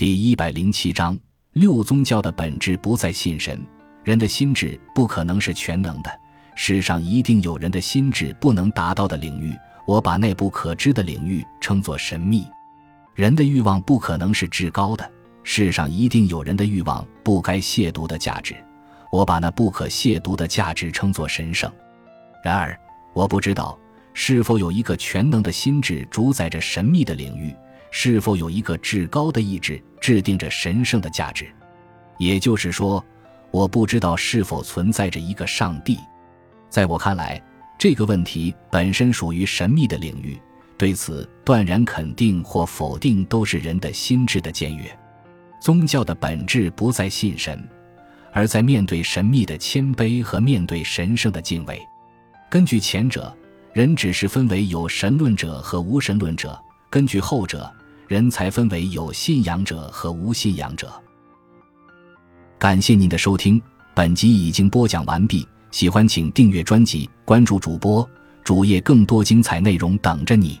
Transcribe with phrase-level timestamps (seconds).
[0.00, 1.14] 第一百零七章
[1.52, 3.62] 六宗教的本质不在信神，
[4.02, 6.10] 人的心智不可能是全能的。
[6.54, 9.54] 世上一定有人的心智不能达到的领域，
[9.86, 12.46] 我把那不可知的领域称作神秘。
[13.14, 15.06] 人的欲望不可能是至高的，
[15.42, 18.56] 世上一定有人的欲望不该亵渎的价值，
[19.12, 21.70] 我把那不可亵渎的价值称作神圣。
[22.42, 22.74] 然而，
[23.12, 23.78] 我不知道
[24.14, 27.54] 是否有一个全能的心智主宰着神秘的领域，
[27.90, 31.46] 是否有一个至高的意志制定着神圣的价值。
[32.18, 33.04] 也就是说，
[33.50, 35.98] 我不知道是否存在着一个上帝。
[36.68, 37.42] 在我看来，
[37.78, 40.38] 这个问题本身属于神秘的领域，
[40.76, 44.84] 对此断然肯定或否定都是人的心智的僭越。
[45.60, 47.66] 宗教的本质不在信神，
[48.32, 51.80] 而在面对神秘的谦卑和面对神圣的敬畏。
[52.48, 53.34] 根据前者，
[53.72, 56.50] 人只是分为有神论者和无神论者；
[56.88, 57.70] 根据后者，
[58.10, 60.92] 人才分为有信仰者和无信仰者。
[62.58, 63.62] 感谢您的收听，
[63.94, 65.46] 本集已经播讲完毕。
[65.70, 68.04] 喜欢请订阅专辑，关注主播
[68.42, 70.60] 主页，更多精彩内容等着你。